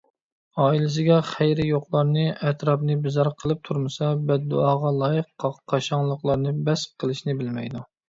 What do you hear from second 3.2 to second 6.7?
قىلىپ تۇرمىسا بەددۇئاغا لايىق قاشاڭلىقلارنى